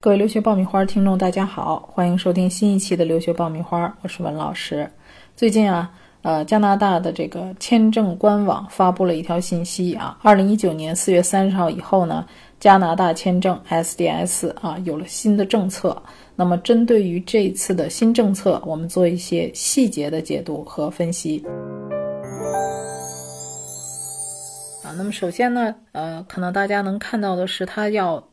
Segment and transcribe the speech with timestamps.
[0.00, 4.88] 各位留学爆米花听众，大家好，欢迎收听新一期的留学爆米花，我是文老师。
[5.34, 5.90] 最近啊，
[6.22, 12.24] 呃，加拿大的这个签证官网发布了一条信息啊，二零一九年四月三十号以后呢，
[12.60, 16.00] 加拿大签证 SDS 啊有了新的政策。
[16.36, 21.44] 那么针对于这次的新政策，我们做一些细节的解读和分析。
[24.84, 28.27] 啊，那么首先呢，呃，可能大家能看到的是，它要。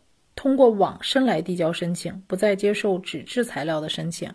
[0.45, 4.31] 通过网申来递交申请，不再接受纸质材料的申请，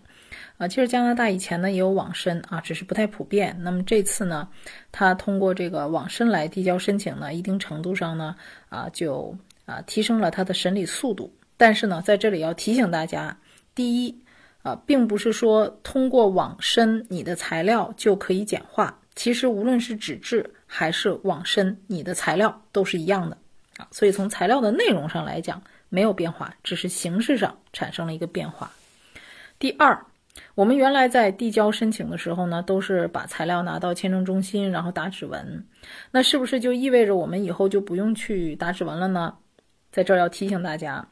[0.58, 3.56] 啊，其实加拿大以前呢也有网申啊，只是不太普遍。
[3.60, 4.48] 那么这次呢，
[4.90, 8.34] 它通过这个网申来递交申请呢，一定程度上呢，
[8.70, 9.32] 啊，就
[9.66, 11.32] 啊提升了它的审理速度。
[11.56, 13.38] 但是呢，在这里要提醒大家，
[13.72, 14.22] 第一，
[14.62, 23.38] 啊，并不是说通过网申你的材料就可以简化，其实无论是纸质还是网申，你的材料都是一样的
[23.76, 23.86] 啊。
[23.92, 25.62] 所以从材料的内容上来讲。
[25.90, 28.70] 没有变化，只是形式上产生了一个变化。
[29.58, 30.06] 第二，
[30.54, 35.66] 我们原来在递交申请的时候呢，都是把材料拿到签证中心，然后打指纹。
[36.10, 39.36] 那是不是就意味着我们以后就不用去打指纹了呢？
[39.90, 41.06] 在这儿要提醒大家，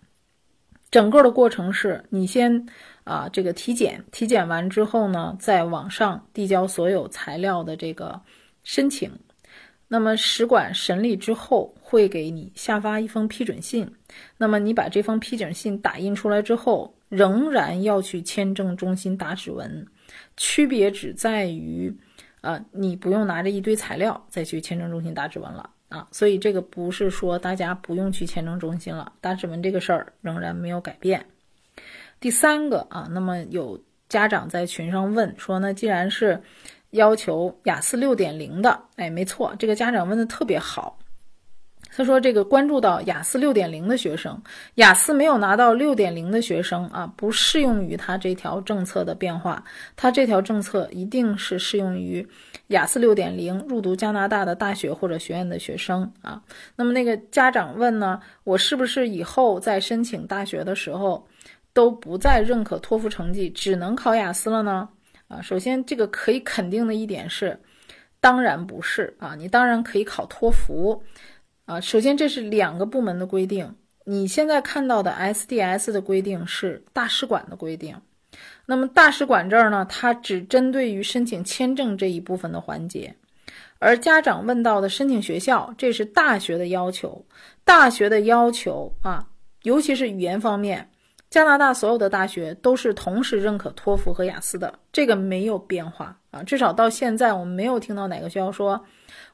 [0.91, 2.67] 整个的过程是你先
[3.05, 8.19] 啊这个体检，体检完之后呢，在网上递交所有材料的这个
[8.63, 9.11] 申请。
[9.89, 13.91] 那么使馆审理之后，会给你下发一封批准信。
[14.36, 19.86] 那么你把这封批准信打印出来之后，仍然要去签证中心打指纹。
[20.36, 21.91] 区别只在于，
[22.42, 26.06] 呃，你不用拿着一堆材料再去签证中心打指纹了啊。
[26.12, 31.25] 所以这个不是说大家不用去签证中心了，打指纹这个事儿仍然没有改变。
[32.20, 36.42] 第三个啊，那么有家长在群上问说，那既然是。
[36.92, 40.98] 要求雅思六点零的，哎，没错，这个家长问的特别好。
[41.97, 44.41] 他说，这个关注到雅思六点零的学生，
[44.77, 49.64] 雅思没有拿到六点零的学生啊，不适用于他这条政策的变化。
[49.97, 52.25] 他这条政策一定是适用于
[52.69, 56.40] 雅思六点零入读加拿大的大学或者学院的学生啊。
[56.77, 61.27] 那么那个家长问呢，我是不是以后在申请大学的时候
[61.73, 64.89] 都不再认可托福成绩，只能考雅思了呢？
[65.27, 67.58] 啊，首先这个可以肯定的一点是，
[68.20, 71.02] 当然不是啊，你当然可以考托福，
[71.68, 73.70] 啊，首先这是两个部门的规定，
[74.05, 77.95] 你现在看到的 SDS 的规定是大使馆的规定，
[78.64, 83.14] 那么大使馆这呢，它只针对于申请签证这一部分的环节，
[83.78, 87.23] 而家长问到的申请学校，这是大学的要求，
[87.64, 89.28] 大学的要求啊，
[89.64, 90.89] 尤其是语言方面。
[91.30, 96.42] 加拿大所有的大学都是同时认可托福和雅思的，这个没有变化啊。
[96.42, 98.83] 至少到现在，我们没有听到哪个学校说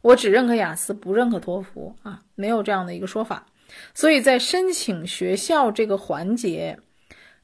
[0.00, 3.46] 我只认可雅思，不认可托福啊，没有这样的一个说法。
[3.94, 6.76] 所以在申请学校这个环节，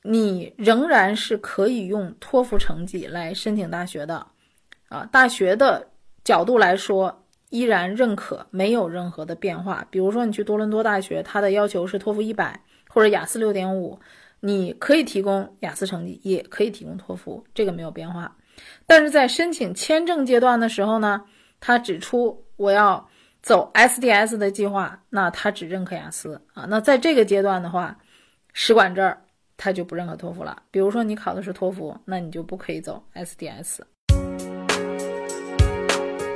[0.02, 4.26] 你仍然是可以用托福成绩来申请大学的
[4.88, 5.08] 啊。
[5.12, 5.86] 大学的
[6.24, 9.86] 角度来说，依然认可，没有任何的变化。
[9.90, 13.96] 比如说你去多伦多大学，它的要求是托福一百或者雅思六点五。
[14.40, 18.36] 你可以提供雅思成绩，也可以提供托福，这个没有变化。
[18.86, 21.24] 但是在申请签证阶段的时候呢，
[21.60, 23.08] 他指出我要
[23.42, 26.66] 走 SDS 的计划，那他只认可雅思啊。
[26.68, 27.96] 那在这个阶段的话，
[28.52, 29.22] 使馆这儿
[29.56, 30.62] 他就不认可托福了。
[30.70, 33.80] 比如说你考的是托福，那你就不可以走 SDS。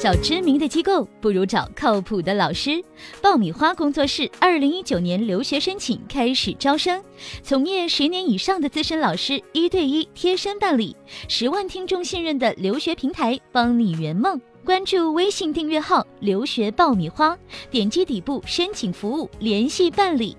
[0.04, 2.84] 找知名的机构不如找靠谱的老师。
[3.22, 7.02] 爆米花工作室二零一九年留学申请开始招生，
[7.42, 10.94] 从业十年以上的资深老师一对一贴身办理，
[11.26, 14.38] 十万听众信任的留学平台，帮你圆梦。
[14.62, 17.34] 关注微信订阅号“留学爆米花”，
[17.72, 20.36] 点击底部申请服务联系办理。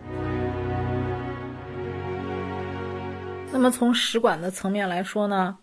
[3.51, 5.57] 那么从使馆的层面来说呢？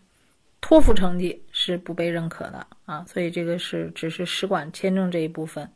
[0.62, 5.68] 托福成绩是不被认可的啊，所以这个是只是使馆签证这一部分。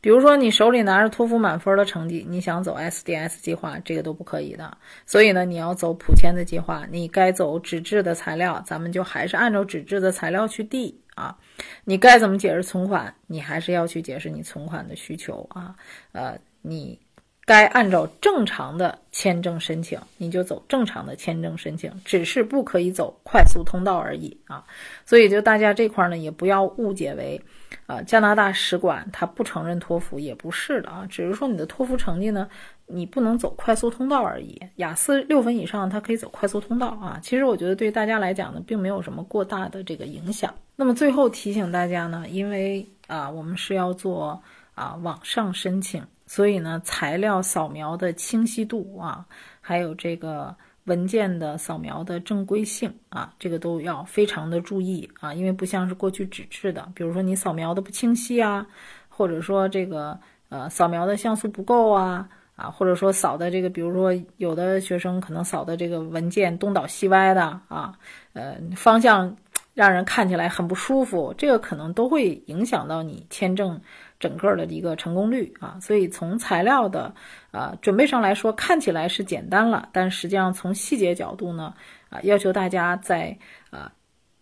[0.00, 4.76] 比如说你手里拿着托福满分的成绩，你想走 SDS 计划，这个都不可以的。
[5.06, 11.36] 所以呢，你要走普签的计划，你该走纸质的材料，咱们就还是按照纸质的材料去递啊。
[11.84, 15.74] 你该怎么解释存款，你还是要去解释你存款的需求啊。
[16.12, 17.00] 呃，你。
[17.46, 24.64] 该按照正常的签证申请，你就走正常的签证申请，只是不可以走快速通道而已啊！
[25.04, 27.38] 所以就大家这块呢，也不要误解为，
[27.86, 32.48] 啊，加拿大使馆它不承认托福，也不是的啊，只是说你的托福成绩呢，
[32.86, 34.58] 你不能走快速通道而已。
[34.76, 37.20] 雅思六分以上，它可以走快速通道啊。
[37.22, 40.54] 其实我觉得对大家来讲呢，并没有什么过大的这个影响。
[40.76, 44.42] 那么最后提醒大家呢，因为啊，我们是要做
[44.74, 46.02] 啊网上申请。
[46.34, 49.24] 所以呢，材料扫描的清晰度啊，
[49.60, 50.52] 还有这个
[50.86, 58.66] 文件的扫描的正规性啊，这个都要非常的注意啊，因为不像是过去纸质的，比如说你扫描的不清晰啊，
[59.08, 67.96] 或者说这个呃扫描的像素不够啊啊，或者说扫的这个，比如说有的学生可能扫的这个文件东倒西歪的啊，
[68.32, 69.36] 呃方向
[69.74, 73.80] 让人看起来很不舒服，这个可能都会影响到你签证。
[74.20, 77.14] 整个的一个成功率啊，所以从材料的
[77.50, 81.74] 啊准备上来说，看起来是简单了，但实际上从细节角度呢，
[82.08, 83.36] 啊要求大家在
[83.68, 83.92] 啊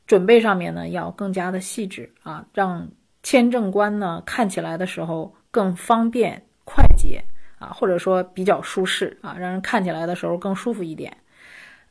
[0.07, 2.87] 准备上面呢要更加的细致啊，让
[3.25, 7.21] 签证官呢看起来的时候更方便快捷
[7.59, 11.17] 啊，或者说比较舒适啊，让人看起来的时候更舒服一点。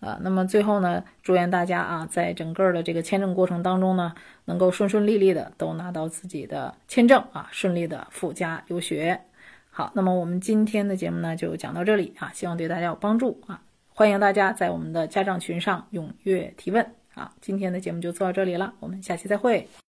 [0.02, 4.14] 啊，那么最后呢，祝愿大家啊，在整个的这个签证过程当中呢，
[4.46, 9.22] 能够顺顺利利的都拿到自己的签证啊，顺利的赴加留学。
[9.70, 13.62] 好，那么我们今天的节目呢就讲到这里啊，希望对大家有帮助啊，
[13.94, 16.84] 欢迎大家在我们的家长群上踊跃提问
[17.14, 17.32] 啊。
[17.40, 19.68] 今天的节目就做到这里了，我们下期再会。